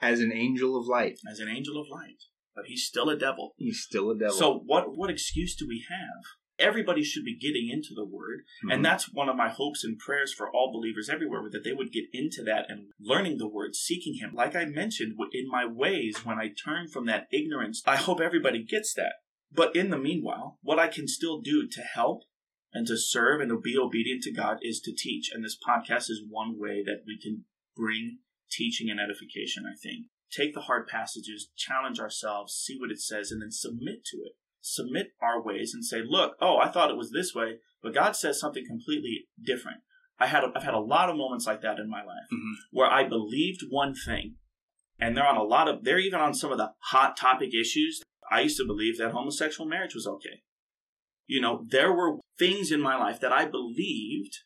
[0.00, 1.18] as an angel of light.
[1.30, 2.20] as an angel of light,
[2.56, 3.54] but he's still a devil.
[3.56, 4.34] He's still a devil.
[4.36, 6.22] So what what excuse do we have?
[6.62, 8.44] Everybody should be getting into the word.
[8.64, 8.72] Mhm.
[8.72, 11.90] And that's one of my hopes and prayers for all believers everywhere, that they would
[11.92, 14.32] get into that and learning the word, seeking Him.
[14.32, 18.62] Like I mentioned, in my ways, when I turn from that ignorance, I hope everybody
[18.62, 19.16] gets that.
[19.50, 22.22] But in the meanwhile, what I can still do to help
[22.72, 25.30] and to serve and to be obedient to God is to teach.
[25.32, 27.44] And this podcast is one way that we can
[27.76, 28.20] bring
[28.50, 30.06] teaching and edification, I think.
[30.30, 34.32] Take the hard passages, challenge ourselves, see what it says, and then submit to it
[34.62, 38.12] submit our ways and say, look, oh, I thought it was this way, but God
[38.16, 39.78] says something completely different.
[40.18, 42.54] I had a, I've had a lot of moments like that in my life Mhm.
[42.70, 44.36] where I believed one thing,
[44.98, 48.02] and they're on a lot of they're even on some of the hot topic issues.
[48.30, 50.42] I used to believe that homosexual marriage was okay.
[51.26, 54.38] You know, there were things in my life that I believed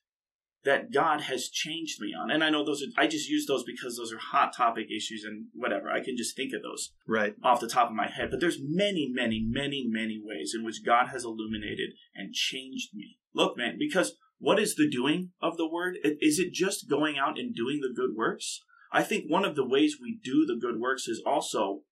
[0.66, 2.28] that God has changed me on.
[2.28, 5.24] And I know those are, I just use those because those are hot topic issues
[5.24, 5.88] and whatever.
[5.88, 7.34] I can just think of those right.
[7.42, 10.84] off the top of my head, but there's many, many, many, many ways in which
[10.84, 13.16] God has illuminated and changed me.
[13.32, 15.98] Look, man, because what is the doing of the word?
[16.02, 18.62] Is it just going out and doing the good works?
[18.92, 21.82] I think one of the ways we do the good works is also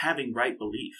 [0.00, 0.94] having right belief,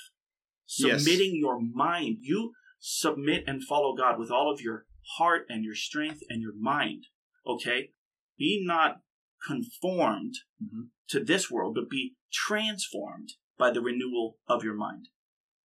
[0.78, 1.02] Yes.
[1.02, 2.18] submitting your mind.
[2.20, 4.84] You submit and follow God with all of your
[5.16, 7.06] heart and your strength and your mind.
[7.46, 7.92] Okay?
[8.38, 9.02] Be not
[9.46, 10.90] conformed Mhm.
[11.08, 15.08] to this world, but be transformed by the renewal of your mind.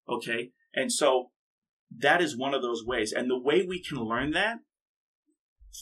[0.07, 0.53] Okay?
[0.73, 1.31] And so
[1.95, 3.13] that is one of those ways.
[3.13, 4.59] And the way we can learn that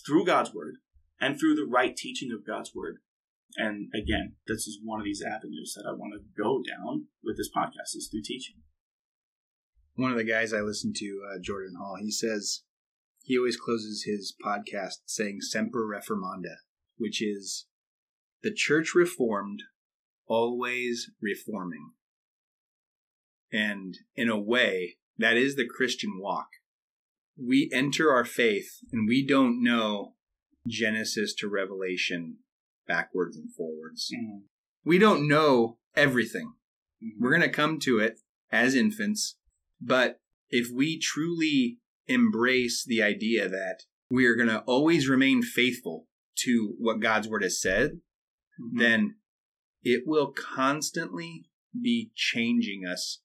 [0.06, 0.78] through God's word
[1.20, 3.02] and through the right teaching of God's word.
[3.58, 7.38] And again, this is one of these avenues that I want to go down with
[7.38, 8.64] this podcast is through teaching.
[9.94, 12.64] One of the guys I listen to, uh, Jordan Hall, he says
[13.26, 16.58] he always closes his podcast saying "Semper Reformanda,"
[16.98, 17.66] which is
[18.44, 19.64] the church reformed
[20.28, 21.92] always reforming.
[23.52, 26.48] And in a way, that is the Christian walk.
[27.38, 30.14] We enter our faith and we don't know
[30.68, 32.38] Genesis to Revelation
[32.88, 34.12] backwards and forwards.
[34.16, 34.40] Mm-hmm.
[34.84, 36.54] We don't know everything.
[37.04, 37.24] Mm-hmm.
[37.24, 38.20] We're going to come to it
[38.52, 39.36] as infants.
[39.82, 46.08] But if we truly embrace the idea that we are going to always remain faithful
[46.44, 48.02] to what God's word has said,
[48.60, 48.80] Mhm.
[48.80, 49.16] then
[49.84, 53.22] it will constantly be changing us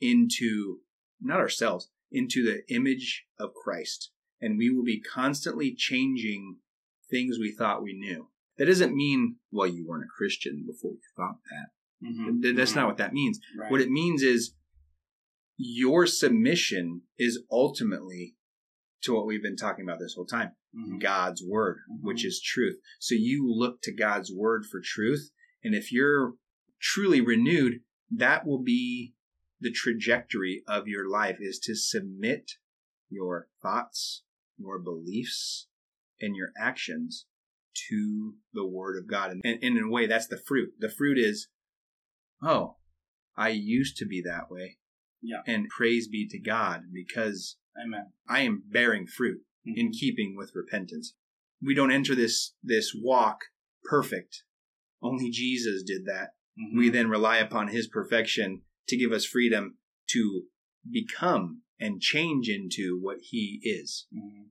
[0.00, 0.80] into
[1.20, 4.10] not ourselves, into the image of Christ.
[4.40, 6.58] And we will be constantly changing
[7.08, 8.30] things we thought we knew.
[8.58, 12.06] That doesn't mean, well, you weren't a Christian before you thought that.
[12.06, 12.42] Mhm.
[12.42, 12.76] Th- That's Mhm.
[12.76, 13.40] not what that means.
[13.56, 13.70] Right.
[13.70, 14.54] What it means is
[15.64, 18.34] your submission is ultimately
[19.02, 21.00] to what we've been talking about this whole time Mhm.
[21.00, 22.00] God's word, Mhm.
[22.02, 22.80] which is truth.
[22.98, 25.30] So you look to God's word for truth.
[25.62, 26.36] And if you're
[26.80, 29.14] truly renewed, that will be
[29.60, 32.52] the trajectory of your life is to submit
[33.08, 34.24] your thoughts,
[34.56, 35.68] your beliefs,
[36.20, 37.26] and your actions
[37.88, 39.30] to the word of God.
[39.30, 40.74] And, and in a way, that's the fruit.
[40.78, 41.48] The fruit is,
[42.42, 42.78] oh,
[43.36, 44.78] I used to be that way.
[45.22, 45.42] Yeah.
[45.46, 48.12] And praise be to God because Amen.
[48.28, 49.76] I am bearing fruit Mhm.
[49.76, 51.14] in keeping with repentance.
[51.60, 53.44] We don't enter this this walk
[53.84, 54.42] perfect.
[55.00, 56.30] Only Jesus did that.
[56.58, 56.76] Mhm.
[56.76, 59.78] We then rely upon his perfection to give us freedom
[60.10, 60.48] to
[60.90, 64.50] become and change into what he is, Mhm.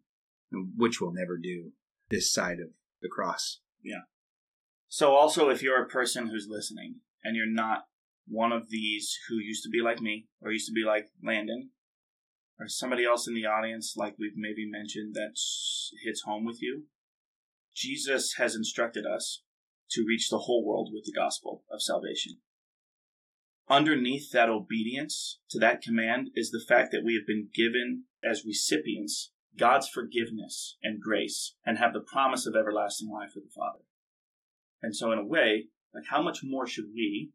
[0.75, 1.73] which we'll never do
[2.09, 3.61] this side of the cross.
[3.83, 4.03] Yeah.
[4.87, 7.87] So, also, if you're a person who's listening and you're not
[8.31, 11.71] one of these who used to be like me or used to be like Landon
[12.57, 15.33] or somebody else in the audience, like we've maybe mentioned, that
[16.03, 16.85] hits home with you,
[17.75, 19.43] Jesus has instructed us
[19.91, 22.37] to reach the whole world with the gospel of salvation.
[23.69, 28.45] Underneath that obedience to that command is the fact that we have been given as
[28.45, 33.83] recipients God's forgiveness and grace and have the promise of everlasting life with the Father.
[34.81, 37.31] And so, in a way, like how much more should we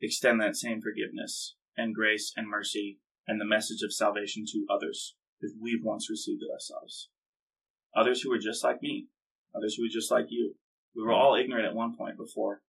[0.00, 5.14] extend that same forgiveness and grace and mercy and the message of salvation to others
[5.40, 7.08] if we've once received it ourselves?
[7.94, 9.06] Others who were just like me,
[9.54, 10.54] others who were just like you.
[10.94, 12.62] We were all ignorant at one point before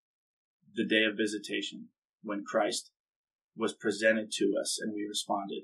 [0.75, 1.87] the day of visitation
[2.21, 2.91] when Christ
[3.55, 5.63] was presented to us and we responded.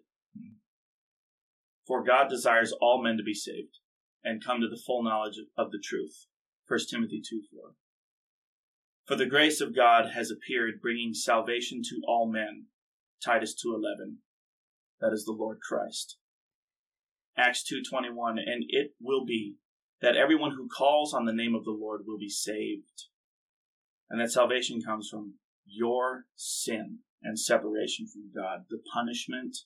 [1.86, 3.80] For God desires all men to be saved
[4.24, 6.26] and come to the full knowledge of the truth.
[6.68, 7.76] 1 Timothy 2 4.
[9.06, 12.68] For the grace of God has appeared, bringing salvation to all men.
[13.22, 14.22] Titus 2:11.
[15.00, 16.18] That is the Lord Christ.
[17.36, 19.58] Acts 2:21 and it will be
[20.00, 23.08] that everyone who calls on the name of the Lord will be saved.
[24.10, 29.66] And that salvation comes from your sin and separation from God, the punishment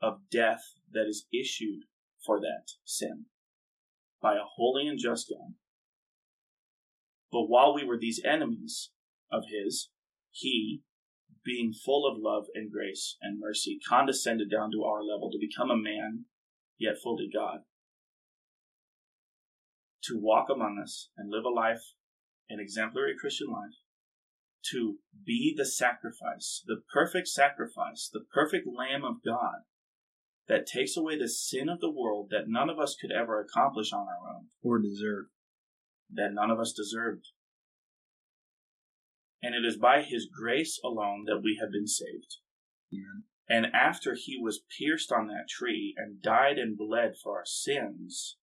[0.00, 1.84] of death that is issued
[2.24, 3.26] for that sin
[4.20, 5.54] by a holy and just God.
[7.32, 8.90] But while we were these enemies
[9.32, 9.88] of his,
[10.30, 10.82] he,
[11.44, 15.70] being full of love and grace and mercy, condescended down to our level to become
[15.70, 16.26] a man,
[16.78, 17.60] yet fully God.
[20.04, 21.94] To walk among us and live a life,
[22.50, 23.78] an exemplary Christian life,
[24.70, 29.62] to be the sacrifice, the perfect sacrifice, the perfect Lamb of God
[30.48, 33.92] that takes away the sin of the world that none of us could ever accomplish
[33.92, 35.26] on our own Or deserve.
[36.14, 37.28] That none of us deserved.
[39.42, 42.36] And it is by his grace alone that we have been saved.
[42.92, 43.24] Amen.
[43.48, 48.36] And after he was pierced on that tree and died and bled for our sins,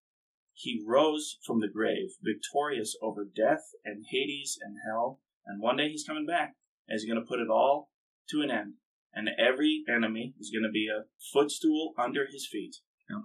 [0.53, 5.21] he rose from the grave, victorious over death and Hades and hell.
[5.45, 6.55] And one day he's coming back
[6.87, 7.89] and he's going to put it all
[8.29, 8.73] to an end.
[9.13, 12.75] And every enemy is going to be a footstool under his feet.
[13.09, 13.21] Yeah.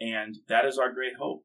[0.00, 1.44] And that is our great hope.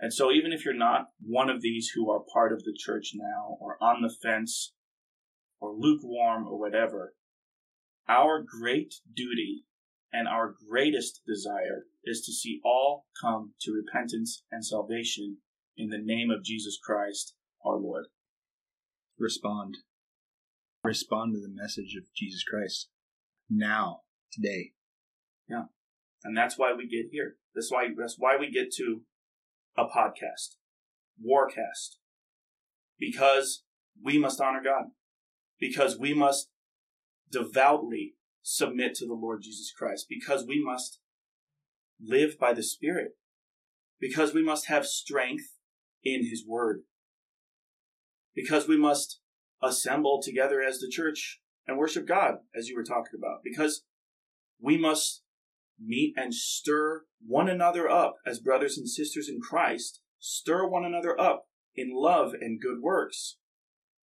[0.00, 3.12] And so, even if you're not one of these who are part of the church
[3.14, 4.72] now, or on the fence,
[5.60, 7.14] or lukewarm, or whatever,
[8.08, 9.64] our great duty
[10.12, 15.38] and our greatest desire is to see all come to repentance and salvation
[15.76, 18.06] in the name of Jesus Christ, our Lord.
[19.18, 19.78] Respond.
[20.82, 22.88] Respond to the message of Jesus Christ.
[23.50, 24.02] Now,
[24.32, 24.72] today.
[25.48, 25.64] Yeah.
[26.24, 27.36] And that's why we get here.
[27.54, 29.02] That's why that's why we get to
[29.78, 30.56] a podcast,
[31.24, 31.98] Warcast,
[32.98, 33.62] because
[34.02, 34.86] we must honor God,
[35.60, 36.50] because we must
[37.30, 40.98] devoutly submit to the Lord Jesus Christ, because we must
[42.00, 43.12] live by the Spirit,
[44.00, 45.54] because we must have strength
[46.02, 46.80] in His Word,
[48.34, 49.20] because we must
[49.62, 53.84] assemble together as the church and worship God, as you were talking about, because
[54.60, 55.22] we must
[55.80, 61.18] meet and stir one another up as brothers and sisters in Christ, stir one another
[61.20, 63.38] up in love and good works,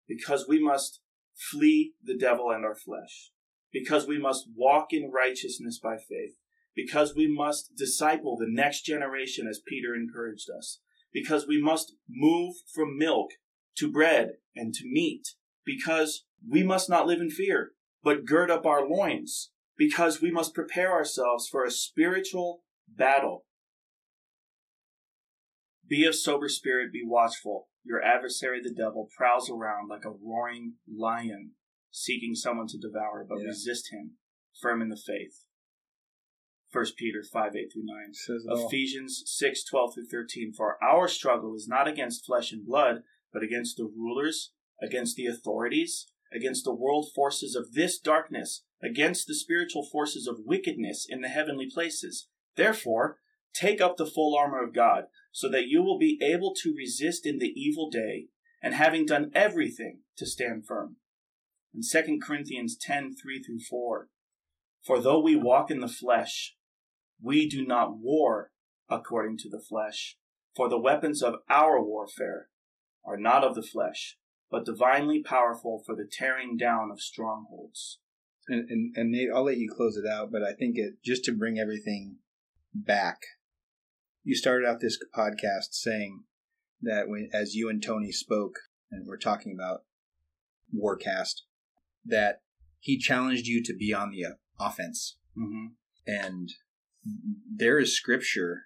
[0.06, 1.00] because we must
[1.34, 3.32] flee the devil and our flesh,
[3.72, 6.36] because we must walk in righteousness by faith,
[6.74, 10.80] because we must disciple the next generation as Peter encouraged us,
[11.12, 13.30] because we must move from milk
[13.76, 15.28] to bread and to meat,
[15.64, 20.54] because we must not live in fear, but gird up our loins, because we must
[20.54, 23.44] prepare ourselves for a spiritual battle.
[25.88, 27.68] Be of sober spirit, be watchful.
[27.84, 31.52] Your adversary, the devil, prowls around like a roaring lion,
[31.90, 33.46] seeking someone to devour, but yeah.
[33.46, 34.16] resist him,
[34.60, 35.44] firm in the faith.
[36.70, 38.12] 1 Peter 5 8 through 9.
[38.66, 40.52] Ephesians 6 12 through 13.
[40.54, 44.52] For our struggle is not against flesh and blood, but against the rulers,
[44.82, 50.44] against the authorities, against the world forces of this darkness, against the spiritual forces of
[50.44, 52.28] wickedness in the heavenly places.
[52.56, 53.18] Therefore,
[53.54, 57.26] take up the full armor of God, so that you will be able to resist
[57.26, 58.26] in the evil day,
[58.62, 60.96] and having done everything, to stand firm.
[61.74, 64.08] In 2 Corinthians 10 3 through 4.
[64.84, 66.56] For though we walk in the flesh,
[67.22, 68.52] we do not war
[68.88, 70.16] according to the flesh.
[70.56, 72.48] For the weapons of our warfare
[73.04, 74.16] are not of the flesh,
[74.50, 77.98] but divinely powerful for the tearing down of strongholds.
[78.48, 81.24] And, and, and Nate, I'll let you close it out, but I think it just
[81.24, 82.16] to bring everything
[82.74, 83.18] back.
[84.24, 86.24] You started out this podcast saying
[86.80, 88.54] that when, as you and Tony spoke,
[88.90, 89.80] and we're talking about
[90.74, 91.42] Warcast,
[92.04, 92.40] that
[92.78, 95.18] he challenged you to be on the uh, offense.
[95.36, 95.66] Mm-hmm.
[96.06, 96.48] And
[97.54, 98.62] there is scripture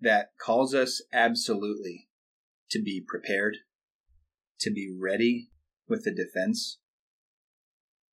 [0.00, 2.08] that calls us absolutely
[2.70, 3.58] to be prepared,
[4.62, 5.50] to be ready
[5.88, 6.78] with the defense.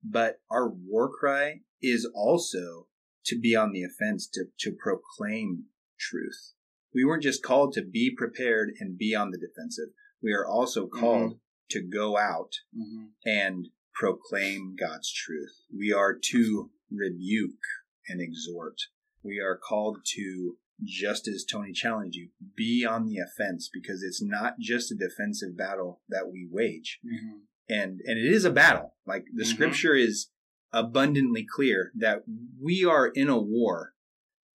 [0.04, 2.88] But our war cry is also
[3.26, 5.66] to be on the offense, to, to proclaim
[6.00, 6.54] truth.
[6.94, 9.90] We weren't just called to be prepared and be on the defensive.
[10.22, 11.00] We are also mm-hmm.
[11.00, 11.38] called mm-hmm.
[11.72, 13.06] to go out mm-hmm.
[13.26, 15.62] and proclaim God's truth.
[15.76, 17.52] We are to rebuke
[18.08, 18.78] and exhort.
[19.24, 24.22] We are called to just as Tony challenged you, be on the offense because it's
[24.22, 27.00] not just a defensive battle that we wage.
[27.06, 27.38] Mm-hmm.
[27.70, 28.96] And and it is a battle.
[29.06, 29.54] Like the mm-hmm.
[29.54, 30.30] scripture is
[30.72, 32.24] abundantly clear that
[32.62, 33.94] we are in a war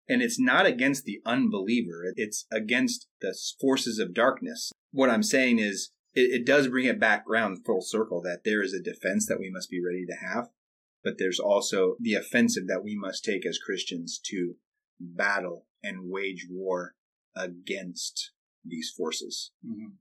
[0.08, 2.12] and it's not against the unbeliever.
[2.16, 4.72] It's against the forces of darkness.
[4.90, 8.62] What I'm saying is it, it does bring it back around full circle that there
[8.62, 10.48] is a defense that we must be ready to have,
[11.02, 14.56] but there's also the offensive that we must take as Christians to
[15.00, 16.95] battle and wage war
[17.37, 18.30] against
[18.64, 19.53] these forces.
[19.66, 19.95] Mm-hmm.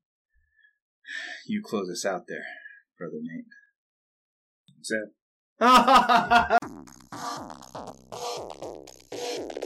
[1.46, 2.46] You close us out there,
[2.98, 3.46] Brother Nate.
[4.78, 5.10] That's it.